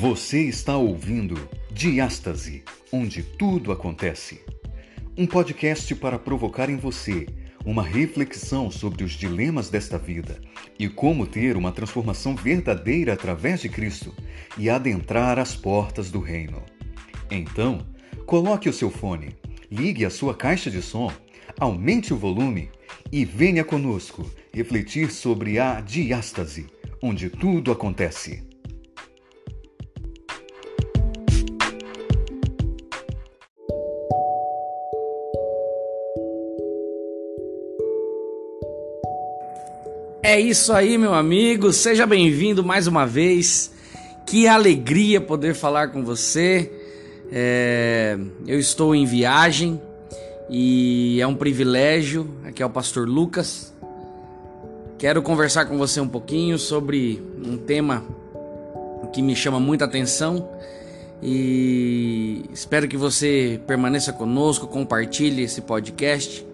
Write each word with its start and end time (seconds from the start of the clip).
Você 0.00 0.44
está 0.44 0.78
ouvindo 0.78 1.46
Diástase, 1.70 2.62
onde 2.90 3.22
tudo 3.22 3.70
acontece. 3.70 4.40
Um 5.14 5.26
podcast 5.26 5.94
para 5.94 6.18
provocar 6.18 6.70
em 6.70 6.78
você 6.78 7.26
uma 7.66 7.82
reflexão 7.82 8.70
sobre 8.70 9.04
os 9.04 9.12
dilemas 9.12 9.68
desta 9.68 9.98
vida 9.98 10.40
e 10.78 10.88
como 10.88 11.26
ter 11.26 11.54
uma 11.54 11.70
transformação 11.70 12.34
verdadeira 12.34 13.12
através 13.12 13.60
de 13.60 13.68
Cristo 13.68 14.14
e 14.56 14.70
adentrar 14.70 15.38
as 15.38 15.54
portas 15.54 16.10
do 16.10 16.18
reino. 16.18 16.62
Então, 17.30 17.86
coloque 18.24 18.70
o 18.70 18.72
seu 18.72 18.88
fone, 18.90 19.36
ligue 19.70 20.06
a 20.06 20.10
sua 20.10 20.34
caixa 20.34 20.70
de 20.70 20.80
som, 20.80 21.12
aumente 21.58 22.14
o 22.14 22.16
volume 22.16 22.70
e 23.12 23.22
venha 23.22 23.62
conosco 23.62 24.24
refletir 24.50 25.10
sobre 25.10 25.58
a 25.58 25.78
diástase, 25.82 26.68
onde 27.02 27.28
tudo 27.28 27.70
acontece. 27.70 28.48
É 40.30 40.38
isso 40.38 40.72
aí, 40.72 40.96
meu 40.96 41.12
amigo. 41.12 41.72
Seja 41.72 42.06
bem-vindo 42.06 42.62
mais 42.62 42.86
uma 42.86 43.04
vez. 43.04 43.72
Que 44.24 44.46
alegria 44.46 45.20
poder 45.20 45.56
falar 45.56 45.88
com 45.88 46.04
você. 46.04 46.70
É... 47.32 48.16
Eu 48.46 48.56
estou 48.60 48.94
em 48.94 49.04
viagem 49.04 49.82
e 50.48 51.20
é 51.20 51.26
um 51.26 51.34
privilégio. 51.34 52.30
Aqui 52.44 52.62
é 52.62 52.64
o 52.64 52.70
Pastor 52.70 53.08
Lucas. 53.08 53.74
Quero 55.00 55.20
conversar 55.20 55.64
com 55.64 55.76
você 55.76 56.00
um 56.00 56.06
pouquinho 56.06 56.60
sobre 56.60 57.20
um 57.44 57.58
tema 57.58 58.04
que 59.12 59.22
me 59.22 59.34
chama 59.34 59.58
muita 59.58 59.84
atenção 59.84 60.48
e 61.20 62.44
espero 62.52 62.86
que 62.86 62.96
você 62.96 63.60
permaneça 63.66 64.12
conosco, 64.12 64.68
compartilhe 64.68 65.42
esse 65.42 65.60
podcast 65.60 66.46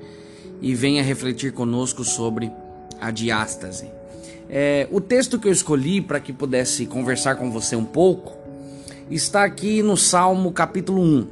e 0.62 0.74
venha 0.74 1.02
refletir 1.02 1.52
conosco 1.52 2.02
sobre 2.04 2.50
a 3.00 3.10
diástase. 3.10 3.90
É, 4.48 4.86
o 4.92 5.00
texto 5.00 5.38
que 5.38 5.48
eu 5.48 5.52
escolhi 5.52 6.00
para 6.00 6.20
que 6.20 6.32
pudesse 6.32 6.86
conversar 6.86 7.36
com 7.36 7.50
você 7.50 7.74
um 7.74 7.84
pouco 7.84 8.36
está 9.10 9.44
aqui 9.44 9.82
no 9.82 9.96
Salmo 9.96 10.52
capítulo 10.52 11.02
1. 11.02 11.26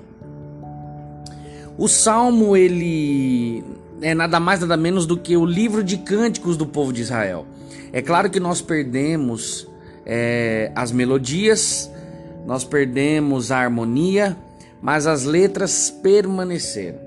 O 1.77 1.89
Salmo 1.89 2.57
ele 2.57 3.65
é 4.01 4.15
nada 4.15 4.39
mais 4.39 4.61
nada 4.61 4.77
menos 4.77 5.07
do 5.07 5.17
que 5.17 5.37
o 5.37 5.45
livro 5.45 5.83
de 5.83 5.99
cânticos 5.99 6.57
do 6.57 6.67
povo 6.67 6.93
de 6.93 7.03
Israel. 7.03 7.47
É 7.93 8.03
claro 8.03 8.31
que 8.31 8.41
nós 8.41 8.61
perdemos 8.61 9.69
é, 10.05 10.73
as 10.75 10.91
melodias, 10.93 11.91
nós 12.47 12.65
perdemos 12.65 13.51
a 13.51 13.59
harmonia, 13.59 14.37
mas 14.83 15.07
as 15.07 15.25
letras 15.25 15.91
permaneceram. 15.91 16.99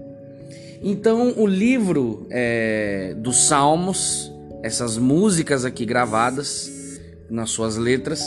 Então, 0.82 1.34
o 1.38 1.46
livro 1.46 2.26
é, 2.30 3.14
dos 3.18 3.48
Salmos 3.48 4.32
essas 4.64 4.98
músicas 4.98 5.66
aqui 5.66 5.86
gravadas 5.86 6.72
nas 7.30 7.50
suas 7.50 7.78
letras, 7.78 8.24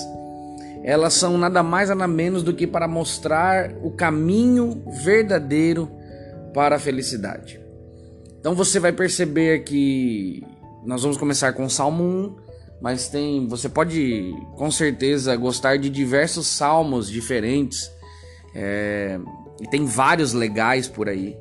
elas 0.83 1.15
são 1.15 1.37
nada 1.37 1.63
mais 1.63 1.89
nada 1.89 2.07
menos 2.07 2.43
do 2.43 2.55
que 2.55 2.67
para 2.67 2.89
mostrar 2.89 3.73
o 3.83 3.91
caminho 3.91 4.83
verdadeiro 5.05 5.91
para 6.55 6.77
a 6.77 6.79
felicidade. 6.79 7.61
Então 8.39 8.55
você 8.55 8.81
vai 8.81 8.93
perceber 8.93 9.65
que 9.65 10.43
nós 10.85 11.03
vamos 11.03 11.19
começar 11.19 11.53
com 11.53 11.65
o 11.65 11.71
Salmo 11.71 12.03
1, 12.03 12.37
mas 12.81 13.09
tem, 13.09 13.47
você 13.47 13.69
pode 13.69 14.33
com 14.57 14.71
certeza 14.71 15.37
gostar 15.37 15.77
de 15.77 15.91
diversos 15.91 16.47
salmos 16.47 17.11
diferentes. 17.11 17.91
É, 18.55 19.21
e 19.61 19.69
tem 19.69 19.85
vários 19.85 20.33
legais 20.33 20.89
por 20.89 21.09
aí. 21.09 21.37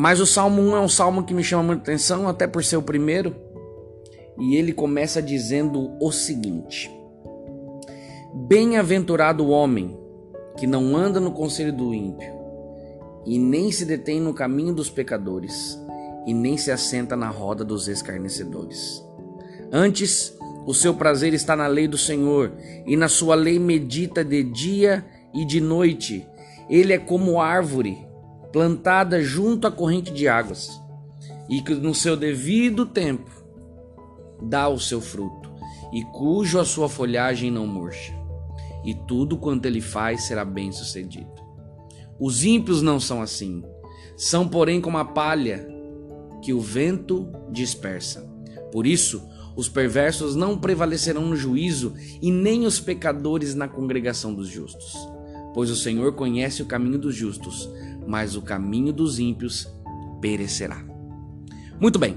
Mas 0.00 0.18
o 0.18 0.24
Salmo 0.24 0.62
1 0.62 0.76
é 0.76 0.80
um 0.80 0.88
salmo 0.88 1.24
que 1.24 1.34
me 1.34 1.44
chama 1.44 1.62
muita 1.62 1.82
atenção, 1.82 2.26
até 2.26 2.46
por 2.46 2.64
ser 2.64 2.78
o 2.78 2.82
primeiro. 2.82 3.36
E 4.38 4.56
ele 4.56 4.72
começa 4.72 5.20
dizendo 5.20 5.94
o 6.00 6.10
seguinte: 6.10 6.90
Bem-aventurado 8.48 9.44
o 9.44 9.50
homem 9.50 9.94
que 10.56 10.66
não 10.66 10.96
anda 10.96 11.20
no 11.20 11.32
conselho 11.32 11.70
do 11.70 11.92
ímpio, 11.92 12.32
e 13.26 13.38
nem 13.38 13.70
se 13.70 13.84
detém 13.84 14.18
no 14.18 14.32
caminho 14.32 14.72
dos 14.72 14.88
pecadores, 14.88 15.78
e 16.26 16.32
nem 16.32 16.56
se 16.56 16.70
assenta 16.70 17.14
na 17.14 17.28
roda 17.28 17.62
dos 17.62 17.86
escarnecedores. 17.86 19.04
Antes, 19.70 20.34
o 20.66 20.72
seu 20.72 20.94
prazer 20.94 21.34
está 21.34 21.54
na 21.54 21.66
lei 21.66 21.86
do 21.86 21.98
Senhor, 21.98 22.54
e 22.86 22.96
na 22.96 23.06
sua 23.06 23.34
lei 23.34 23.58
medita 23.58 24.24
de 24.24 24.44
dia 24.44 25.04
e 25.34 25.44
de 25.44 25.60
noite. 25.60 26.26
Ele 26.70 26.94
é 26.94 26.98
como 26.98 27.38
árvore 27.38 28.08
plantada 28.52 29.22
junto 29.22 29.66
à 29.66 29.70
corrente 29.70 30.12
de 30.12 30.28
águas, 30.28 30.80
e 31.48 31.60
que 31.60 31.74
no 31.74 31.94
seu 31.94 32.16
devido 32.16 32.86
tempo 32.86 33.30
dá 34.42 34.68
o 34.68 34.78
seu 34.78 35.00
fruto, 35.00 35.50
e 35.92 36.04
cujo 36.04 36.58
a 36.58 36.64
sua 36.64 36.88
folhagem 36.88 37.50
não 37.50 37.66
murcha, 37.66 38.14
e 38.84 38.94
tudo 38.94 39.36
quanto 39.36 39.66
ele 39.66 39.80
faz 39.80 40.24
será 40.24 40.44
bem 40.44 40.72
sucedido. 40.72 41.30
Os 42.18 42.44
ímpios 42.44 42.82
não 42.82 43.00
são 43.00 43.22
assim, 43.22 43.62
são 44.16 44.46
porém 44.46 44.80
como 44.80 44.98
a 44.98 45.04
palha 45.04 45.66
que 46.42 46.52
o 46.52 46.60
vento 46.60 47.28
dispersa. 47.50 48.28
Por 48.70 48.86
isso, 48.86 49.22
os 49.56 49.68
perversos 49.68 50.36
não 50.36 50.56
prevalecerão 50.56 51.26
no 51.26 51.36
juízo, 51.36 51.94
e 52.22 52.30
nem 52.30 52.66
os 52.66 52.78
pecadores 52.78 53.54
na 53.54 53.68
congregação 53.68 54.32
dos 54.32 54.48
justos. 54.48 54.96
Pois 55.52 55.70
o 55.70 55.76
Senhor 55.76 56.12
conhece 56.12 56.62
o 56.62 56.66
caminho 56.66 56.98
dos 56.98 57.14
justos, 57.14 57.68
mas 58.10 58.34
o 58.34 58.42
caminho 58.42 58.92
dos 58.92 59.20
ímpios 59.20 59.68
perecerá. 60.20 60.84
Muito 61.80 61.96
bem. 61.96 62.16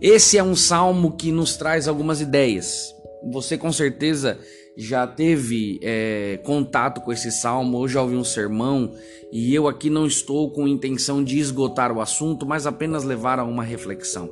Esse 0.00 0.38
é 0.38 0.42
um 0.42 0.54
salmo 0.54 1.16
que 1.16 1.32
nos 1.32 1.56
traz 1.56 1.88
algumas 1.88 2.20
ideias. 2.20 2.94
Você 3.32 3.58
com 3.58 3.72
certeza 3.72 4.38
já 4.76 5.06
teve 5.06 5.80
é, 5.82 6.38
contato 6.44 7.00
com 7.00 7.12
esse 7.12 7.32
salmo, 7.32 7.78
ou 7.78 7.88
já 7.88 8.00
ouviu 8.00 8.18
um 8.18 8.24
sermão, 8.24 8.94
e 9.32 9.52
eu 9.52 9.66
aqui 9.66 9.90
não 9.90 10.06
estou 10.06 10.52
com 10.52 10.68
intenção 10.68 11.22
de 11.22 11.38
esgotar 11.38 11.92
o 11.92 12.00
assunto, 12.00 12.46
mas 12.46 12.64
apenas 12.64 13.02
levar 13.02 13.40
a 13.40 13.44
uma 13.44 13.64
reflexão. 13.64 14.30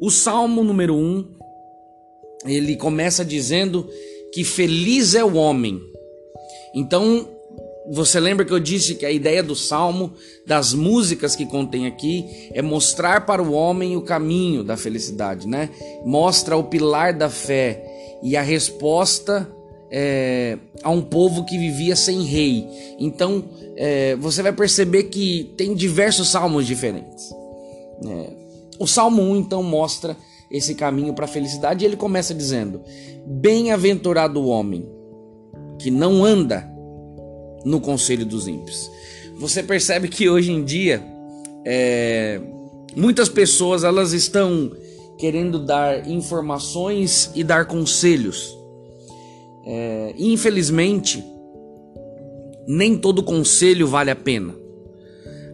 O 0.00 0.10
salmo 0.10 0.64
número 0.64 0.94
1, 0.94 0.98
um, 0.98 1.34
ele 2.46 2.74
começa 2.74 3.22
dizendo 3.22 3.86
que 4.32 4.42
feliz 4.42 5.14
é 5.14 5.22
o 5.22 5.34
homem. 5.34 5.78
Então, 6.74 7.28
você 7.90 8.20
lembra 8.20 8.44
que 8.44 8.52
eu 8.52 8.60
disse 8.60 8.94
que 8.94 9.04
a 9.04 9.10
ideia 9.10 9.42
do 9.42 9.56
salmo, 9.56 10.12
das 10.46 10.72
músicas 10.72 11.34
que 11.34 11.46
contém 11.46 11.86
aqui, 11.86 12.50
é 12.52 12.62
mostrar 12.62 13.26
para 13.26 13.42
o 13.42 13.52
homem 13.52 13.96
o 13.96 14.02
caminho 14.02 14.62
da 14.62 14.76
felicidade, 14.76 15.48
né? 15.48 15.70
Mostra 16.04 16.56
o 16.56 16.64
pilar 16.64 17.12
da 17.12 17.28
fé 17.28 17.84
e 18.22 18.36
a 18.36 18.42
resposta 18.42 19.50
é, 19.90 20.58
a 20.82 20.90
um 20.90 21.02
povo 21.02 21.44
que 21.44 21.58
vivia 21.58 21.96
sem 21.96 22.22
rei. 22.22 22.66
Então 22.98 23.44
é, 23.76 24.16
você 24.16 24.42
vai 24.42 24.52
perceber 24.52 25.04
que 25.04 25.52
tem 25.56 25.74
diversos 25.74 26.28
salmos 26.28 26.66
diferentes. 26.66 27.30
É, 28.06 28.30
o 28.78 28.86
Salmo 28.86 29.22
1 29.22 29.36
então 29.36 29.62
mostra 29.62 30.16
esse 30.50 30.74
caminho 30.74 31.14
para 31.14 31.24
a 31.24 31.28
felicidade 31.28 31.84
e 31.84 31.86
ele 31.86 31.96
começa 31.96 32.34
dizendo: 32.34 32.80
Bem-aventurado 33.26 34.40
o 34.40 34.46
homem 34.46 34.88
que 35.78 35.90
não 35.90 36.24
anda 36.24 36.71
no 37.64 37.80
conselho 37.80 38.24
dos 38.24 38.46
ímpios. 38.46 38.90
Você 39.36 39.62
percebe 39.62 40.08
que 40.08 40.28
hoje 40.28 40.52
em 40.52 40.64
dia 40.64 41.02
é, 41.64 42.40
muitas 42.96 43.28
pessoas 43.28 43.84
elas 43.84 44.12
estão 44.12 44.72
querendo 45.18 45.58
dar 45.58 46.08
informações 46.08 47.30
e 47.34 47.44
dar 47.44 47.66
conselhos. 47.66 48.56
É, 49.64 50.14
infelizmente, 50.18 51.24
nem 52.66 52.96
todo 52.96 53.22
conselho 53.22 53.86
vale 53.86 54.10
a 54.10 54.16
pena. 54.16 54.54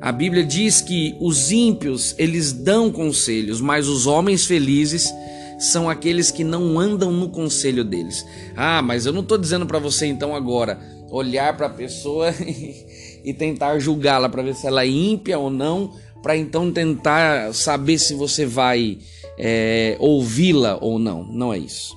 A 0.01 0.13
Bíblia 0.13 0.45
diz 0.45 0.81
que 0.81 1.17
os 1.21 1.51
ímpios 1.51 2.15
eles 2.19 2.53
dão 2.53 2.91
conselhos, 2.91 3.61
mas 3.61 3.89
os 3.89 4.07
homens 4.07 4.47
felizes 4.47 5.13
são 5.59 5.91
aqueles 5.91 6.31
que 6.31 6.45
não 6.45 6.79
andam 6.79 7.11
no 7.11 7.29
conselho 7.29 7.85
deles. 7.85 8.25
Ah, 8.57 8.81
mas 8.81 9.05
eu 9.05 9.13
não 9.13 9.23
estou 9.23 9.37
dizendo 9.37 9.67
para 9.67 9.79
você 9.79 10.07
então 10.07 10.35
agora 10.35 10.79
olhar 11.11 11.57
para 11.57 11.67
a 11.67 11.71
pessoa 11.71 12.33
e, 13.25 13.35
tentar 13.35 13.79
julgá-la 13.79 14.29
para 14.29 14.43
ver 14.43 14.55
se 14.55 14.67
ela 14.67 14.85
é 14.85 14.89
ímpia 14.89 15.39
ou 15.39 15.51
não, 15.51 15.93
para 16.23 16.37
então 16.37 16.71
tentar 16.73 17.53
saber 17.55 17.99
se 17.99 18.15
você 18.15 18.47
vai 18.47 18.99
é, 19.37 19.97
ouvi-la 19.99 20.79
ou 20.81 20.99
não. 20.99 21.25
Não 21.25 21.53
é 21.53 21.59
isso. 21.59 21.97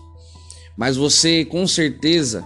Mas 0.75 0.97
você 0.97 1.45
com 1.45 1.67
certeza, 1.67 2.43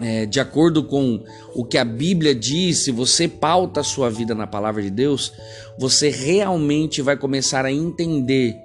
é, 0.00 0.26
de 0.26 0.40
acordo 0.40 0.82
com 0.82 1.22
o 1.54 1.64
que 1.64 1.78
a 1.78 1.84
Bíblia 1.84 2.34
diz, 2.34 2.78
se 2.78 2.90
você 2.90 3.28
pauta 3.28 3.80
a 3.80 3.84
sua 3.84 4.10
vida 4.10 4.34
na 4.34 4.46
palavra 4.46 4.82
de 4.82 4.90
Deus, 4.90 5.32
você 5.78 6.08
realmente 6.08 7.02
vai 7.02 7.16
começar 7.16 7.64
a 7.64 7.72
entender 7.72 8.56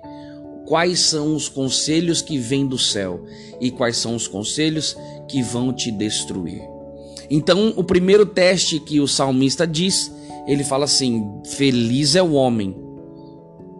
quais 0.67 0.99
são 0.99 1.33
os 1.33 1.47
conselhos 1.47 2.21
que 2.21 2.37
vêm 2.37 2.67
do 2.67 2.77
céu 2.77 3.25
e 3.59 3.71
quais 3.71 3.97
são 3.97 4.13
os 4.13 4.27
conselhos 4.27 4.95
que 5.27 5.41
vão 5.41 5.73
te 5.73 5.89
destruir. 5.89 6.61
Então, 7.29 7.73
o 7.75 7.83
primeiro 7.83 8.25
teste 8.25 8.79
que 8.79 8.99
o 8.99 9.07
salmista 9.07 9.65
diz, 9.65 10.11
ele 10.45 10.63
fala 10.63 10.85
assim: 10.85 11.25
Feliz 11.45 12.15
é 12.15 12.21
o 12.21 12.33
homem. 12.33 12.75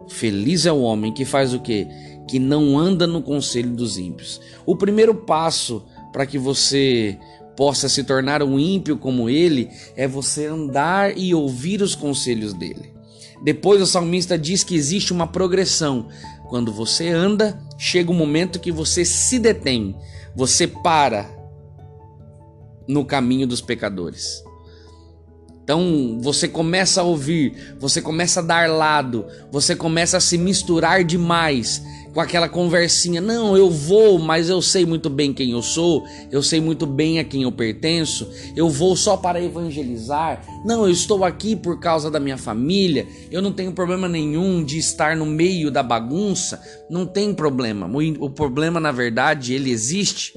Feliz 0.08 0.66
é 0.66 0.72
o 0.72 0.80
homem 0.80 1.12
que 1.12 1.24
faz 1.24 1.52
o 1.54 1.60
quê? 1.60 1.86
Que 2.26 2.38
não 2.38 2.78
anda 2.78 3.06
no 3.06 3.22
conselho 3.22 3.70
dos 3.70 3.98
ímpios. 3.98 4.40
O 4.66 4.74
primeiro 4.74 5.14
passo 5.14 5.84
para 6.12 6.26
que 6.26 6.38
você 6.38 7.18
possa 7.54 7.88
se 7.88 8.04
tornar 8.04 8.42
um 8.42 8.58
ímpio 8.58 8.96
como 8.96 9.28
ele 9.28 9.68
é 9.96 10.08
você 10.08 10.46
andar 10.46 11.16
e 11.18 11.34
ouvir 11.34 11.82
os 11.82 11.94
conselhos 11.94 12.54
dele. 12.54 12.98
Depois 13.42 13.80
o 13.80 13.86
salmista 13.86 14.36
diz 14.36 14.64
que 14.64 14.74
existe 14.74 15.12
uma 15.12 15.26
progressão. 15.26 16.06
Quando 16.48 16.72
você 16.72 17.08
anda, 17.08 17.58
chega 17.76 18.10
um 18.10 18.14
momento 18.14 18.58
que 18.58 18.72
você 18.72 19.04
se 19.04 19.38
detém, 19.38 19.94
você 20.34 20.66
para 20.66 21.28
no 22.86 23.04
caminho 23.04 23.46
dos 23.46 23.60
pecadores. 23.60 24.42
Então 25.62 26.18
você 26.22 26.48
começa 26.48 27.02
a 27.02 27.04
ouvir, 27.04 27.76
você 27.78 28.00
começa 28.00 28.40
a 28.40 28.42
dar 28.42 28.70
lado, 28.70 29.26
você 29.52 29.76
começa 29.76 30.16
a 30.16 30.20
se 30.20 30.38
misturar 30.38 31.04
demais 31.04 31.82
com 32.18 32.22
aquela 32.22 32.48
conversinha. 32.48 33.20
Não, 33.20 33.56
eu 33.56 33.70
vou, 33.70 34.18
mas 34.18 34.48
eu 34.48 34.60
sei 34.60 34.84
muito 34.84 35.08
bem 35.08 35.32
quem 35.32 35.52
eu 35.52 35.62
sou, 35.62 36.04
eu 36.32 36.42
sei 36.42 36.60
muito 36.60 36.84
bem 36.84 37.20
a 37.20 37.24
quem 37.24 37.44
eu 37.44 37.52
pertenço, 37.52 38.28
eu 38.56 38.68
vou 38.68 38.96
só 38.96 39.16
para 39.16 39.40
evangelizar. 39.40 40.44
Não, 40.64 40.84
eu 40.84 40.90
estou 40.90 41.24
aqui 41.24 41.54
por 41.54 41.78
causa 41.78 42.10
da 42.10 42.18
minha 42.18 42.36
família, 42.36 43.06
eu 43.30 43.40
não 43.40 43.52
tenho 43.52 43.70
problema 43.70 44.08
nenhum 44.08 44.64
de 44.64 44.78
estar 44.78 45.14
no 45.14 45.24
meio 45.24 45.70
da 45.70 45.80
bagunça, 45.80 46.60
não 46.90 47.06
tem 47.06 47.32
problema. 47.32 47.88
O 48.18 48.28
problema, 48.28 48.80
na 48.80 48.90
verdade, 48.90 49.54
ele 49.54 49.70
existe. 49.70 50.32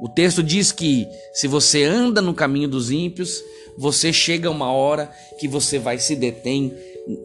O 0.00 0.08
texto 0.08 0.42
diz 0.42 0.72
que 0.72 1.06
se 1.32 1.46
você 1.46 1.84
anda 1.84 2.20
no 2.20 2.34
caminho 2.34 2.68
dos 2.68 2.90
ímpios, 2.90 3.40
você 3.78 4.12
chega 4.12 4.50
uma 4.50 4.72
hora 4.72 5.08
que 5.38 5.46
você 5.46 5.78
vai 5.78 6.00
se 6.00 6.16
deter, 6.16 6.72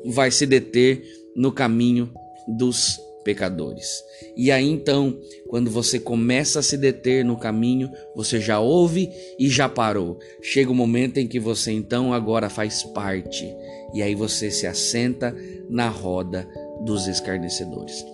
vai 0.06 0.30
se 0.30 0.46
deter 0.46 1.04
no 1.36 1.52
caminho 1.52 2.14
dos 2.48 3.00
pecadores. 3.24 4.04
E 4.36 4.52
aí 4.52 4.68
então, 4.70 5.18
quando 5.48 5.70
você 5.70 6.00
começa 6.00 6.60
a 6.60 6.64
se 6.64 6.78
deter 6.78 7.24
no 7.24 7.38
caminho, 7.38 7.90
você 8.16 8.40
já 8.40 8.60
ouve 8.60 9.10
e 9.40 9.50
já 9.50 9.68
parou. 9.70 10.20
Chega 10.42 10.72
o 10.72 10.75
momento 10.75 11.18
em 11.18 11.28
que 11.28 11.40
você 11.40 11.72
então 11.72 12.14
agora 12.14 12.50
faz 12.50 12.84
parte, 12.84 13.46
e 13.94 14.02
aí 14.02 14.16
você 14.16 14.52
se 14.52 14.68
assenta 14.68 15.36
na 15.70 15.90
roda 15.90 16.48
dos 16.84 17.08
escarnecedores. 17.08 18.06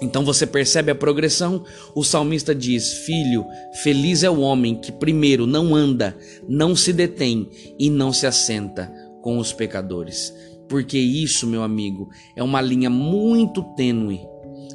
Então 0.00 0.24
você 0.24 0.46
percebe 0.46 0.90
a 0.90 0.94
progressão? 0.94 1.64
O 1.94 2.04
salmista 2.04 2.54
diz: 2.54 2.92
Filho, 2.92 3.44
feliz 3.82 4.22
é 4.22 4.30
o 4.30 4.40
homem 4.40 4.74
que 4.74 4.92
primeiro 4.92 5.46
não 5.46 5.74
anda, 5.74 6.16
não 6.46 6.76
se 6.76 6.92
detém 6.92 7.48
e 7.78 7.88
não 7.88 8.12
se 8.12 8.26
assenta 8.26 8.92
com 9.22 9.38
os 9.38 9.52
pecadores. 9.52 10.34
Porque 10.68 10.98
isso, 10.98 11.46
meu 11.46 11.62
amigo, 11.62 12.08
é 12.34 12.42
uma 12.42 12.60
linha 12.60 12.90
muito 12.90 13.62
tênue. 13.74 14.20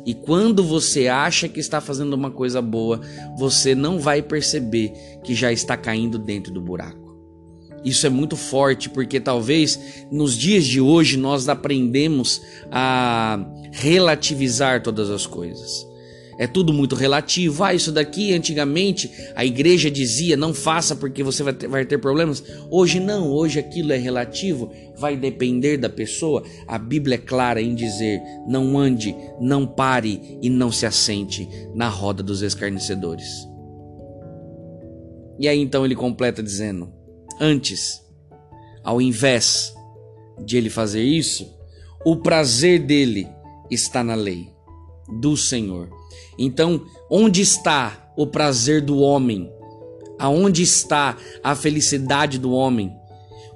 E 0.06 0.14
quando 0.14 0.64
você 0.64 1.08
acha 1.08 1.48
que 1.48 1.60
está 1.60 1.80
fazendo 1.80 2.14
uma 2.14 2.32
coisa 2.32 2.62
boa, 2.62 3.02
você 3.38 3.76
não 3.76 4.00
vai 4.00 4.22
perceber 4.22 4.94
que 5.24 5.36
já 5.36 5.52
está 5.52 5.78
caindo 5.78 6.18
dentro 6.18 6.52
do 6.52 6.62
buraco. 6.62 7.02
Isso 7.84 8.06
é 8.06 8.10
muito 8.10 8.36
forte 8.36 8.90
porque 8.90 9.20
talvez 9.20 10.06
nos 10.12 10.38
dias 10.38 10.66
de 10.66 10.80
hoje 10.80 11.18
nós 11.18 11.50
aprendemos 11.50 12.42
a 12.72 13.44
relativizar 13.72 14.84
todas 14.84 15.10
as 15.10 15.26
coisas. 15.26 15.88
É 16.38 16.48
tudo 16.48 16.74
muito 16.74 16.96
relativo. 16.96 17.64
Ah, 17.64 17.74
isso 17.74 17.92
daqui 17.92 18.34
antigamente 18.34 19.12
a 19.36 19.46
igreja 19.46 19.92
dizia 19.92 20.36
não 20.36 20.54
faça 20.54 20.96
porque 20.96 21.24
você 21.24 21.44
vai 21.44 21.54
ter, 21.54 21.68
vai 21.68 21.86
ter 21.86 21.98
problemas. 21.98 22.44
Hoje 22.70 23.00
não, 23.00 23.30
hoje 23.30 23.60
aquilo 23.60 23.92
é 23.94 23.98
relativo, 23.98 24.72
vai 24.96 25.16
depender 25.16 25.78
da 25.78 25.90
pessoa. 25.90 26.44
A 26.68 26.78
Bíblia 26.78 27.16
é 27.16 27.18
clara 27.18 27.62
em 27.62 27.76
dizer: 27.76 28.22
não 28.48 28.78
ande, 28.78 29.16
não 29.40 29.66
pare 29.66 30.40
e 30.42 30.50
não 30.50 30.72
se 30.72 30.86
assente 30.86 31.48
na 31.74 31.88
roda 31.88 32.24
dos 32.24 32.42
escarnecedores. 32.42 33.28
E 35.40 35.48
aí 35.48 35.60
então 35.60 35.84
ele 35.86 35.96
completa 35.96 36.42
dizendo: 36.42 36.92
Antes, 37.40 38.02
ao 38.84 39.02
invés 39.02 39.74
de 40.46 40.58
ele 40.58 40.70
fazer 40.70 41.04
isso, 41.04 41.52
o 42.06 42.16
prazer 42.16 42.80
dele 42.80 43.28
está 43.70 44.04
na 44.04 44.16
lei 44.16 44.50
do 45.20 45.36
Senhor. 45.36 46.01
Então, 46.38 46.82
onde 47.10 47.42
está 47.42 48.12
o 48.16 48.26
prazer 48.28 48.82
do 48.82 49.00
homem? 49.00 49.52
Aonde 50.20 50.62
está 50.62 51.18
a 51.44 51.56
felicidade 51.56 52.38
do 52.38 52.52
homem? 52.52 52.94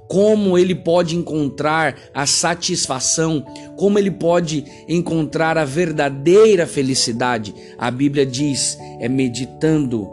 Como 0.08 0.56
ele 0.56 0.74
pode 0.74 1.16
encontrar 1.16 1.96
a 2.14 2.26
satisfação? 2.26 3.44
Como 3.76 3.98
ele 3.98 4.10
pode 4.10 4.64
encontrar 4.88 5.58
a 5.58 5.64
verdadeira 5.64 6.66
felicidade? 6.66 7.54
A 7.76 7.90
Bíblia 7.90 8.24
diz: 8.24 8.78
é 9.00 9.08
meditando 9.08 10.08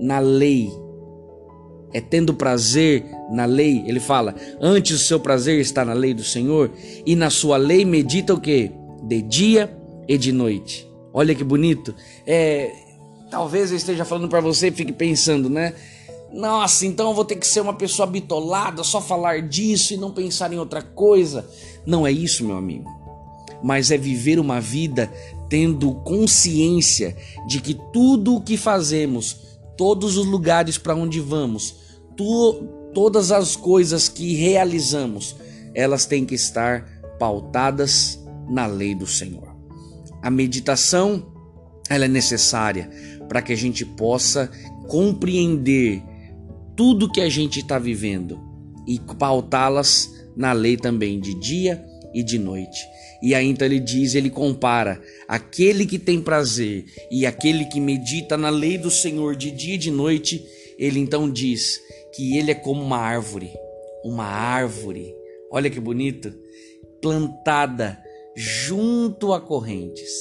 na 0.00 0.18
lei 0.18 0.70
é 1.96 2.00
tendo 2.00 2.34
prazer 2.34 3.04
na 3.30 3.46
lei. 3.46 3.82
Ele 3.86 4.00
fala: 4.00 4.34
Antes 4.60 5.00
o 5.00 5.04
seu 5.04 5.18
prazer 5.18 5.58
está 5.60 5.82
na 5.82 5.94
lei 5.94 6.12
do 6.12 6.22
Senhor, 6.22 6.70
e 7.06 7.16
na 7.16 7.30
sua 7.30 7.56
lei 7.56 7.86
medita 7.86 8.34
o 8.34 8.40
que? 8.40 8.70
De 9.02 9.22
dia 9.22 9.74
e 10.06 10.18
de 10.18 10.30
noite. 10.30 10.85
Olha 11.16 11.34
que 11.34 11.42
bonito. 11.42 11.94
É, 12.26 12.70
talvez 13.30 13.70
eu 13.70 13.76
esteja 13.78 14.04
falando 14.04 14.28
para 14.28 14.42
você, 14.42 14.70
fique 14.70 14.92
pensando, 14.92 15.48
né? 15.48 15.72
Nossa, 16.30 16.84
então 16.84 17.08
eu 17.08 17.14
vou 17.14 17.24
ter 17.24 17.36
que 17.36 17.46
ser 17.46 17.62
uma 17.62 17.72
pessoa 17.72 18.06
bitolada, 18.06 18.84
só 18.84 19.00
falar 19.00 19.40
disso 19.40 19.94
e 19.94 19.96
não 19.96 20.10
pensar 20.10 20.52
em 20.52 20.58
outra 20.58 20.82
coisa. 20.82 21.48
Não 21.86 22.06
é 22.06 22.12
isso, 22.12 22.44
meu 22.44 22.58
amigo. 22.58 22.94
Mas 23.62 23.90
é 23.90 23.96
viver 23.96 24.38
uma 24.38 24.60
vida 24.60 25.10
tendo 25.48 25.94
consciência 25.94 27.16
de 27.46 27.62
que 27.62 27.72
tudo 27.94 28.36
o 28.36 28.42
que 28.42 28.58
fazemos, 28.58 29.38
todos 29.74 30.18
os 30.18 30.26
lugares 30.26 30.76
para 30.76 30.94
onde 30.94 31.18
vamos, 31.18 31.76
tu, 32.14 32.62
todas 32.92 33.32
as 33.32 33.56
coisas 33.56 34.06
que 34.06 34.34
realizamos, 34.34 35.34
elas 35.74 36.04
têm 36.04 36.26
que 36.26 36.34
estar 36.34 36.86
pautadas 37.18 38.22
na 38.46 38.66
lei 38.66 38.94
do 38.94 39.06
Senhor. 39.06 39.55
A 40.22 40.30
meditação 40.30 41.32
ela 41.88 42.04
é 42.04 42.08
necessária 42.08 42.90
para 43.28 43.42
que 43.42 43.52
a 43.52 43.56
gente 43.56 43.84
possa 43.84 44.50
compreender 44.88 46.02
tudo 46.76 47.10
que 47.10 47.20
a 47.20 47.28
gente 47.28 47.60
está 47.60 47.78
vivendo 47.78 48.40
e 48.86 49.00
pautá-las 49.18 50.12
na 50.36 50.52
lei 50.52 50.76
também 50.76 51.18
de 51.18 51.34
dia 51.34 51.84
e 52.14 52.22
de 52.22 52.38
noite. 52.38 52.86
E 53.22 53.34
aí 53.34 53.46
então 53.46 53.66
ele 53.66 53.80
diz, 53.80 54.14
ele 54.14 54.30
compara 54.30 55.00
aquele 55.26 55.86
que 55.86 55.98
tem 55.98 56.20
prazer 56.20 56.84
e 57.10 57.24
aquele 57.24 57.64
que 57.64 57.80
medita 57.80 58.36
na 58.36 58.50
lei 58.50 58.76
do 58.76 58.90
Senhor 58.90 59.34
de 59.34 59.50
dia 59.50 59.74
e 59.74 59.78
de 59.78 59.90
noite, 59.90 60.44
ele 60.78 61.00
então 61.00 61.30
diz 61.30 61.80
que 62.14 62.36
ele 62.36 62.50
é 62.50 62.54
como 62.54 62.82
uma 62.82 62.98
árvore, 62.98 63.50
uma 64.04 64.24
árvore. 64.24 65.14
Olha 65.50 65.70
que 65.70 65.80
bonito, 65.80 66.32
plantada 67.00 67.98
junto 68.36 69.32
a 69.32 69.40
correntes 69.40 70.12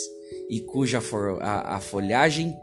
e 0.49 0.61
cuja 0.61 1.01
a, 1.41 1.75
a 1.75 1.79
folhagem 1.81 2.55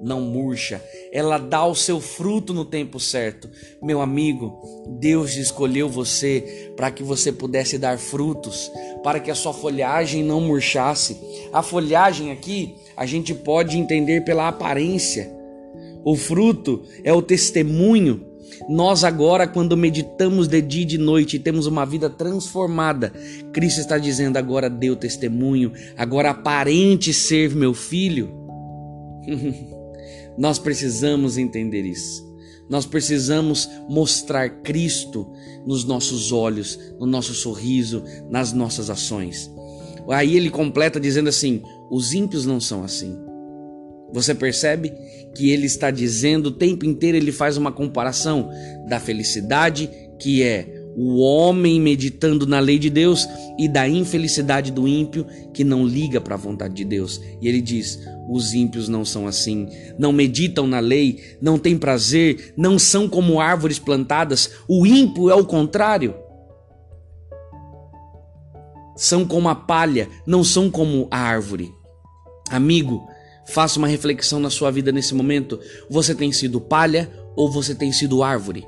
não 0.00 0.20
murcha, 0.20 0.82
ela 1.12 1.38
dá 1.38 1.64
o 1.64 1.74
seu 1.74 2.00
fruto 2.00 2.54
no 2.54 2.64
tempo 2.64 3.00
certo. 3.00 3.48
Meu 3.82 4.00
amigo, 4.00 4.60
Deus 5.00 5.36
escolheu 5.36 5.88
você 5.88 6.72
para 6.76 6.90
que 6.90 7.02
você 7.02 7.32
pudesse 7.32 7.78
dar 7.78 7.98
frutos, 7.98 8.70
para 9.02 9.18
que 9.18 9.30
a 9.30 9.34
sua 9.34 9.52
folhagem 9.52 10.22
não 10.22 10.40
murchasse. 10.40 11.16
A 11.52 11.62
folhagem 11.62 12.30
aqui 12.30 12.76
a 12.96 13.06
gente 13.06 13.34
pode 13.34 13.76
entender 13.76 14.24
pela 14.24 14.48
aparência. 14.48 15.32
O 16.04 16.14
fruto 16.16 16.84
é 17.02 17.12
o 17.12 17.22
testemunho. 17.22 18.27
Nós 18.68 19.04
agora, 19.04 19.46
quando 19.46 19.76
meditamos 19.76 20.48
de 20.48 20.60
dia 20.60 20.82
e 20.82 20.86
de 20.86 20.98
noite 20.98 21.36
e 21.36 21.38
temos 21.38 21.66
uma 21.66 21.84
vida 21.84 22.10
transformada, 22.10 23.12
Cristo 23.52 23.80
está 23.80 23.98
dizendo: 23.98 24.36
agora 24.36 24.70
o 24.90 24.96
testemunho, 24.96 25.72
agora 25.96 26.30
aparente 26.30 27.12
ser 27.12 27.54
meu 27.54 27.74
filho. 27.74 28.30
Nós 30.36 30.58
precisamos 30.58 31.36
entender 31.36 31.82
isso. 31.82 32.26
Nós 32.68 32.84
precisamos 32.84 33.68
mostrar 33.88 34.48
Cristo 34.62 35.32
nos 35.66 35.84
nossos 35.84 36.32
olhos, 36.32 36.78
no 36.98 37.06
nosso 37.06 37.32
sorriso, 37.32 38.04
nas 38.28 38.52
nossas 38.52 38.90
ações. 38.90 39.50
Aí 40.10 40.36
ele 40.36 40.50
completa 40.50 41.00
dizendo 41.00 41.28
assim: 41.28 41.62
os 41.90 42.12
ímpios 42.12 42.44
não 42.44 42.60
são 42.60 42.84
assim. 42.84 43.27
Você 44.12 44.34
percebe 44.34 44.92
que 45.34 45.50
ele 45.50 45.66
está 45.66 45.90
dizendo 45.90 46.46
o 46.46 46.52
tempo 46.52 46.84
inteiro, 46.84 47.16
ele 47.16 47.32
faz 47.32 47.56
uma 47.56 47.70
comparação 47.70 48.50
da 48.88 48.98
felicidade, 48.98 49.90
que 50.18 50.42
é 50.42 50.78
o 50.96 51.18
homem 51.18 51.80
meditando 51.80 52.44
na 52.44 52.58
lei 52.58 52.76
de 52.76 52.90
Deus 52.90 53.28
e 53.56 53.68
da 53.68 53.88
infelicidade 53.88 54.72
do 54.72 54.88
ímpio 54.88 55.24
que 55.54 55.62
não 55.62 55.86
liga 55.86 56.20
para 56.20 56.34
a 56.34 56.38
vontade 56.38 56.74
de 56.74 56.84
Deus. 56.84 57.20
E 57.40 57.46
ele 57.46 57.60
diz: 57.60 58.00
os 58.28 58.52
ímpios 58.52 58.88
não 58.88 59.04
são 59.04 59.26
assim, 59.28 59.68
não 59.96 60.12
meditam 60.12 60.66
na 60.66 60.80
lei, 60.80 61.36
não 61.40 61.56
têm 61.56 61.78
prazer, 61.78 62.52
não 62.56 62.78
são 62.80 63.08
como 63.08 63.40
árvores 63.40 63.78
plantadas. 63.78 64.50
O 64.66 64.84
ímpio 64.84 65.30
é 65.30 65.34
o 65.34 65.44
contrário. 65.44 66.16
São 68.96 69.24
como 69.24 69.48
a 69.48 69.54
palha, 69.54 70.08
não 70.26 70.42
são 70.42 70.68
como 70.68 71.06
a 71.12 71.18
árvore. 71.18 71.70
Amigo, 72.50 73.06
faça 73.48 73.78
uma 73.78 73.88
reflexão 73.88 74.38
na 74.40 74.50
sua 74.50 74.70
vida 74.70 74.92
nesse 74.92 75.14
momento. 75.14 75.58
Você 75.88 76.14
tem 76.14 76.32
sido 76.32 76.60
palha 76.60 77.10
ou 77.34 77.50
você 77.50 77.74
tem 77.74 77.92
sido 77.92 78.22
árvore? 78.22 78.66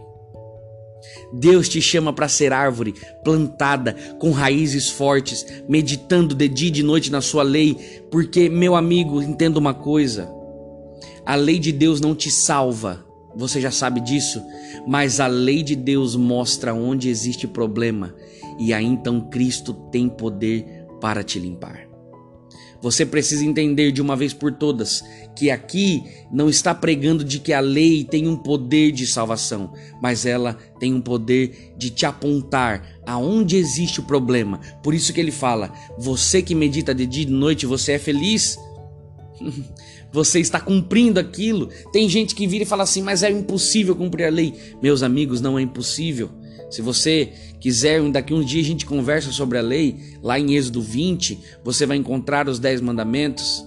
Deus 1.32 1.68
te 1.68 1.80
chama 1.80 2.12
para 2.12 2.28
ser 2.28 2.52
árvore 2.52 2.94
plantada 3.25 3.94
com 4.18 4.32
raízes 4.32 4.88
fortes, 4.88 5.46
meditando 5.68 6.34
de 6.34 6.49
dia 6.49 6.68
e 6.68 6.72
de 6.72 6.82
noite 6.82 7.10
na 7.10 7.20
sua 7.20 7.42
lei, 7.42 7.75
porque, 8.10 8.49
meu 8.49 8.75
amigo, 8.75 9.22
entenda 9.22 9.58
uma 9.58 9.72
coisa: 9.72 10.30
a 11.25 11.34
lei 11.34 11.58
de 11.58 11.72
Deus 11.72 12.00
não 12.00 12.14
te 12.14 12.30
salva, 12.30 13.04
você 13.34 13.60
já 13.60 13.70
sabe 13.70 14.00
disso, 14.00 14.42
mas 14.87 15.20
a 15.20 15.26
lei 15.26 15.62
de 15.62 15.76
Deus 15.76 16.16
mostra 16.16 16.75
onde 16.75 17.08
existe 17.08 17.46
problema, 17.46 18.14
e 18.58 18.75
aí 18.75 18.84
então 18.84 19.20
Cristo 19.30 19.72
tem 19.72 20.08
poder 20.08 20.87
para 21.00 21.22
te 21.22 21.38
limpar. 21.38 21.89
Você 22.82 23.04
precisa 23.04 23.44
entender 23.44 23.92
de 23.92 24.00
uma 24.00 24.16
vez 24.16 24.32
por 24.32 24.52
todas 24.52 25.02
que 25.37 25.50
aqui 25.50 26.02
não 26.30 26.49
está 26.49 26.75
pregando 26.75 27.22
de 27.22 27.38
que 27.38 27.52
a 27.52 27.60
lei 27.60 28.04
tem 28.04 28.26
um 28.26 28.37
poder 28.37 28.92
de 28.92 29.06
salvação, 29.06 29.72
mas 30.02 30.25
ela 30.25 30.54
tem 30.78 30.94
um 30.94 31.00
poder 31.00 31.75
de 31.76 31.90
te 31.90 32.06
apontar 32.06 33.00
aonde 33.06 33.56
existe 33.56 34.00
o 34.00 34.04
problema. 34.04 34.60
Por 34.82 34.94
isso 34.94 35.12
que 35.12 35.20
ele 35.20 35.30
fala: 35.30 35.72
você 35.99 36.42
que 36.42 36.54
medita 36.54 36.94
de 36.94 37.06
dia 37.06 37.22
e 37.22 37.26
de 37.26 37.32
noite, 37.32 37.66
você 37.66 37.92
é 37.92 37.99
feliz? 37.99 38.58
Você 40.12 40.40
está 40.40 40.58
cumprindo 40.58 41.20
aquilo. 41.20 41.68
Tem 41.92 42.08
gente 42.08 42.34
que 42.34 42.44
vira 42.44 42.64
e 42.64 42.66
fala 42.66 42.82
assim, 42.82 43.00
mas 43.00 43.22
é 43.22 43.30
impossível 43.30 43.94
cumprir 43.94 44.25
a 44.25 44.28
lei. 44.28 44.54
Meus 44.82 45.04
amigos, 45.04 45.40
não 45.40 45.56
é 45.56 45.62
impossível. 45.62 46.30
Se 46.70 46.80
você 46.80 47.32
quiser, 47.58 48.00
daqui 48.10 48.32
uns 48.32 48.46
dias 48.46 48.64
a 48.64 48.68
gente 48.68 48.86
conversa 48.86 49.32
sobre 49.32 49.58
a 49.58 49.62
lei, 49.62 49.96
lá 50.22 50.38
em 50.38 50.54
Êxodo 50.54 50.80
20, 50.80 51.38
você 51.64 51.84
vai 51.84 51.96
encontrar 51.96 52.48
os 52.48 52.58
10 52.58 52.80
mandamentos. 52.80 53.64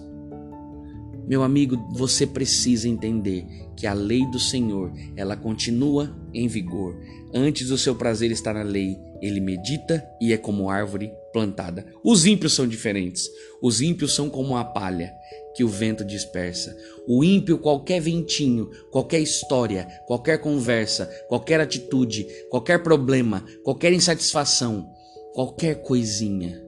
Meu 1.27 1.43
amigo, 1.43 1.77
você 1.91 2.25
precisa 2.25 2.87
entender 2.87 3.45
que 3.75 3.87
a 3.87 3.93
lei 3.93 4.25
do 4.31 4.39
Senhor, 4.39 4.91
ela 5.15 5.35
continua 5.35 6.15
em 6.33 6.47
vigor. 6.47 6.95
Antes 7.33 7.69
do 7.69 7.77
seu 7.77 7.95
prazer 7.95 8.31
estar 8.31 8.53
na 8.53 8.63
lei, 8.63 8.97
ele 9.21 9.39
medita 9.39 10.05
e 10.21 10.33
é 10.33 10.37
como 10.37 10.69
árvore 10.69 11.11
plantada. 11.31 11.85
Os 12.03 12.25
ímpios 12.25 12.53
são 12.53 12.67
diferentes. 12.67 13.29
Os 13.61 13.81
ímpios 13.81 14.13
são 14.13 14.29
como 14.29 14.55
a 14.55 14.63
palha 14.63 15.13
que 15.55 15.63
o 15.63 15.67
vento 15.67 16.03
dispersa. 16.03 16.75
O 17.07 17.23
ímpio, 17.23 17.57
qualquer 17.57 18.01
ventinho, 18.01 18.69
qualquer 18.91 19.19
história, 19.19 19.87
qualquer 20.05 20.39
conversa, 20.39 21.05
qualquer 21.27 21.59
atitude, 21.59 22.27
qualquer 22.49 22.81
problema, 22.81 23.45
qualquer 23.63 23.93
insatisfação, 23.93 24.89
qualquer 25.33 25.81
coisinha 25.81 26.61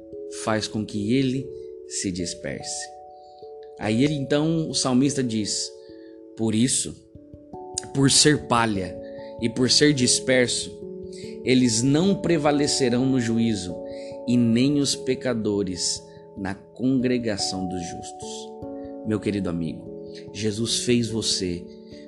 faz 0.44 0.68
com 0.68 0.86
que 0.86 1.14
ele 1.14 1.48
se 1.88 2.12
disperse. 2.12 2.96
Aí 3.80 4.04
ele 4.04 4.14
então, 4.14 4.70
o 4.70 4.74
salmista 4.74 5.24
diz: 5.24 5.70
Por 6.38 6.54
isso, 6.54 6.96
por 7.94 8.12
ser 8.12 8.48
palha 8.48 8.98
e 9.42 9.50
por 9.50 9.70
ser 9.70 9.94
disperso, 9.94 10.72
eles 11.44 11.82
não 11.82 12.16
prevalecerão 12.16 13.06
no 13.06 13.20
juízo, 13.20 13.76
e 14.28 14.36
nem 14.36 14.80
os 14.80 14.96
pecadores 14.96 16.04
na 16.36 16.56
congregação 16.56 17.68
dos 17.68 17.82
justos 17.88 18.56
meu 19.06 19.20
querido 19.20 19.50
amigo. 19.50 20.04
Jesus 20.34 20.80
fez 20.80 21.08
você 21.08 21.64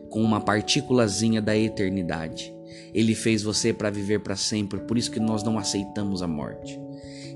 com 0.09 0.21
uma 0.21 0.41
partículazinha 0.41 1.41
da 1.41 1.55
eternidade. 1.55 2.53
Ele 2.93 3.13
fez 3.13 3.43
você 3.43 3.73
para 3.73 3.89
viver 3.89 4.21
para 4.21 4.35
sempre, 4.35 4.79
por 4.81 4.97
isso 4.97 5.11
que 5.11 5.19
nós 5.19 5.43
não 5.43 5.57
aceitamos 5.57 6.21
a 6.21 6.27
morte. 6.27 6.79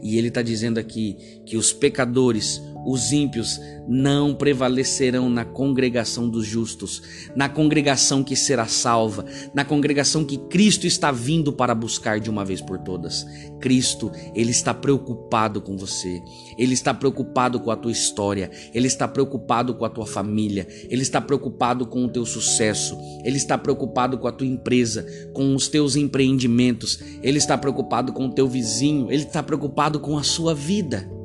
E 0.01 0.17
ele 0.17 0.29
está 0.29 0.41
dizendo 0.41 0.79
aqui 0.79 1.41
que 1.45 1.57
os 1.57 1.71
pecadores, 1.71 2.62
os 2.85 3.11
ímpios, 3.11 3.59
não 3.88 4.33
prevalecerão 4.33 5.29
na 5.29 5.43
congregação 5.43 6.29
dos 6.29 6.45
justos, 6.45 7.01
na 7.35 7.50
congregação 7.50 8.23
que 8.23 8.35
será 8.35 8.67
salva, 8.67 9.25
na 9.53 9.65
congregação 9.65 10.23
que 10.23 10.38
Cristo 10.38 10.88
está 10.88 11.11
vindo 11.11 11.51
para 11.51 11.75
buscar 11.75 12.19
de 12.19 12.29
uma 12.29 12.45
vez 12.45 12.61
por 12.61 12.79
todas. 12.79 13.25
Cristo, 13.59 14.11
ele 14.33 14.51
está 14.51 14.73
preocupado 14.73 15.61
com 15.61 15.77
você, 15.77 16.21
ele 16.57 16.73
está 16.73 16.93
preocupado 16.93 17.59
com 17.59 17.71
a 17.71 17.75
tua 17.75 17.91
história, 17.91 18.50
ele 18.73 18.88
está 18.88 19.07
preocupado 19.07 19.75
com 19.75 19.85
a 19.85 19.89
tua 19.89 20.05
família, 20.05 20.67
ele 20.89 21.01
está 21.01 21.21
preocupado 21.21 21.85
com 21.85 22.05
o 22.05 22.09
teu 22.09 22.25
sucesso, 22.25 22.97
ele 23.23 23.38
está 23.38 23.57
preocupado 23.57 24.17
com 24.17 24.27
a 24.27 24.31
tua 24.31 24.47
empresa, 24.47 25.05
com 25.33 25.53
os 25.55 25.67
teus 25.67 25.95
empreendimentos, 25.95 27.00
ele 27.21 27.38
está 27.38 27.57
preocupado 27.57 28.13
com 28.13 28.27
o 28.27 28.33
teu 28.33 28.47
vizinho, 28.47 29.11
ele 29.11 29.23
está 29.23 29.43
preocupado 29.43 30.00
com 30.00 30.17
a 30.17 30.23
sua 30.23 30.53
vida. 30.53 31.21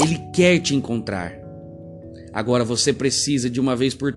Ele 0.00 0.18
quer 0.32 0.58
te 0.58 0.74
encontrar. 0.74 1.32
Agora 2.32 2.64
você 2.64 2.92
precisa 2.92 3.48
de 3.48 3.60
uma 3.60 3.76
vez 3.76 3.94
por 3.94 4.16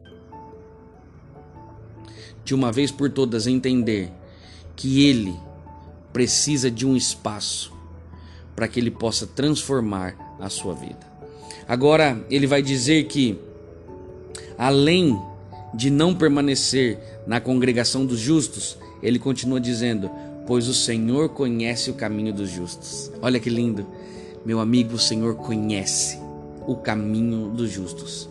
de 2.44 2.56
uma 2.56 2.72
vez 2.72 2.90
por 2.92 3.10
todas 3.10 3.46
entender 3.46 4.10
que 4.76 5.06
ele 5.06 5.36
precisa 6.14 6.72
de 6.72 6.88
um 6.88 6.96
espaço 6.96 7.74
para 8.56 8.68
que 8.68 8.80
ele 8.80 8.90
possa 8.90 9.28
transformar 9.28 10.38
a 10.40 10.50
sua 10.50 10.74
vida. 10.74 11.06
Agora 11.68 12.26
ele 12.30 12.48
vai 12.48 12.62
dizer 12.62 13.04
que 13.06 13.38
além 14.58 15.22
de 15.74 15.90
não 15.90 16.16
permanecer 16.16 16.98
na 17.28 17.42
congregação 17.42 18.06
dos 18.06 18.20
justos, 18.20 18.78
ele 19.04 19.20
continua 19.20 19.60
dizendo: 19.60 20.10
pois 20.48 20.68
o 20.68 20.74
Senhor 20.74 21.30
conhece 21.30 21.92
o 21.92 21.94
caminho 21.94 22.34
dos 22.34 22.50
justos. 22.50 23.12
Olha 23.22 23.40
que 23.40 23.50
lindo. 23.50 23.86
Meu 24.46 24.60
amigo, 24.60 24.96
o 24.96 25.00
Senhor 25.00 25.36
conhece 25.36 26.20
o 26.66 26.76
caminho 26.76 27.50
dos 27.50 27.70
justos. 27.70 28.30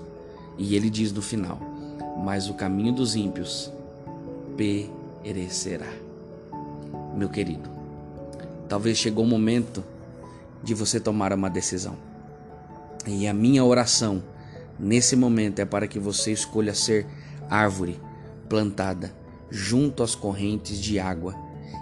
E 0.59 0.75
ele 0.75 0.91
diz 0.91 1.13
no 1.13 1.23
final: 1.23 1.59
Mas 2.23 2.49
o 2.49 2.55
caminho 2.55 2.93
dos 2.93 3.17
ímpios 3.17 3.71
perecerá. 4.57 5.93
Meu 7.17 7.29
querido, 7.29 7.69
talvez 8.69 8.99
chegou 8.99 9.25
o 9.25 9.29
momento 9.29 9.83
de 10.63 10.75
você 10.75 11.01
tomar 11.01 11.33
uma 11.33 11.49
decisão. 11.49 11.97
E 13.07 13.27
a 13.27 13.35
minha 13.35 13.65
oração 13.65 14.23
nesse 14.79 15.17
momento 15.17 15.61
é 15.61 15.65
para 15.65 15.87
que 15.87 15.99
você 15.99 16.33
escolha 16.33 16.75
ser 16.75 17.07
árvore 17.49 18.01
plantada 18.49 19.15
junto 19.51 20.03
às 20.03 20.15
correntes 20.15 20.79
de 20.79 20.99
água 20.99 21.35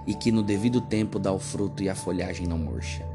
e 0.06 0.14
que 0.14 0.30
no 0.30 0.42
devido 0.42 0.80
tempo 0.80 1.18
dá 1.18 1.32
o 1.32 1.38
fruto 1.38 1.82
e 1.82 1.88
a 1.88 1.94
folhagem 1.94 2.46
não 2.46 2.58
murcha. 2.58 3.13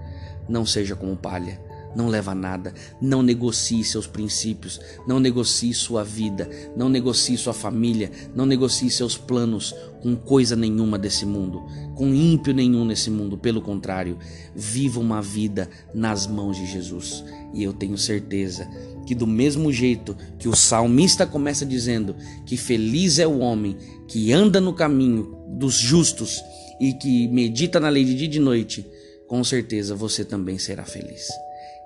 Não 0.49 0.65
seja 0.65 0.95
como 0.95 1.15
palha, 1.15 1.59
não 1.95 2.07
leva 2.07 2.35
nada, 2.35 2.73
não 3.01 3.23
negocie 3.23 3.83
seus 3.83 4.05
princípios, 4.05 4.79
não 5.07 5.19
negocie 5.19 5.73
sua 5.73 6.03
vida, 6.03 6.49
não 6.75 6.89
negocie 6.89 7.37
sua 7.37 7.53
família, 7.53 8.11
não 8.35 8.45
negocie 8.45 8.89
seus 8.89 9.17
planos 9.17 9.73
com 10.01 10.15
coisa 10.15 10.55
nenhuma 10.55 10.97
desse 10.97 11.25
mundo, 11.25 11.63
com 11.95 12.13
ímpio 12.13 12.53
nenhum 12.53 12.85
nesse 12.85 13.09
mundo. 13.09 13.37
Pelo 13.37 13.61
contrário, 13.61 14.17
viva 14.55 14.99
uma 14.99 15.21
vida 15.21 15.69
nas 15.93 16.27
mãos 16.27 16.57
de 16.57 16.65
Jesus. 16.65 17.23
E 17.53 17.63
eu 17.63 17.73
tenho 17.73 17.97
certeza 17.97 18.67
que, 19.05 19.15
do 19.15 19.25
mesmo 19.25 19.71
jeito 19.71 20.15
que 20.37 20.47
o 20.47 20.55
salmista 20.55 21.25
começa 21.25 21.65
dizendo 21.65 22.15
que 22.45 22.55
feliz 22.55 23.17
é 23.17 23.25
o 23.25 23.39
homem 23.39 23.75
que 24.07 24.31
anda 24.31 24.61
no 24.61 24.73
caminho 24.73 25.35
dos 25.47 25.73
justos 25.73 26.41
e 26.79 26.93
que 26.93 27.27
medita 27.27 27.79
na 27.79 27.89
lei 27.89 28.05
de 28.05 28.15
dia 28.15 28.27
e 28.27 28.29
de 28.29 28.39
noite, 28.39 28.85
com 29.29 29.43
certeza 29.43 29.95
você 29.95 30.25
também 30.25 30.57
será 30.57 30.83
feliz. 30.83 31.29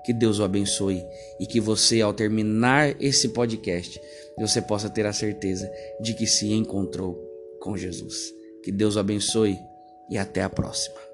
Que 0.02 0.12
Deus 0.12 0.38
o 0.38 0.44
abençoe 0.44 1.06
e 1.38 1.46
que 1.46 1.60
você, 1.60 2.00
ao 2.00 2.12
terminar 2.12 2.96
esse 3.00 3.28
podcast, 3.28 4.00
você 4.36 4.60
possa 4.60 4.88
ter 4.88 5.04
a 5.06 5.12
certeza 5.12 5.70
de 6.00 6.14
que 6.14 6.26
se 6.26 6.50
encontrou 6.52 7.22
com 7.60 7.76
Jesus. 7.76 8.32
Que 8.62 8.72
Deus 8.72 8.96
o 8.96 8.98
abençoe 8.98 9.58
e 10.10 10.16
até 10.16 10.42
a 10.42 10.48
próxima. 10.48 11.13